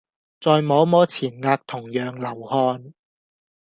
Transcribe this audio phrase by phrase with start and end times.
[0.39, 2.95] 再摸摸前額同樣流汗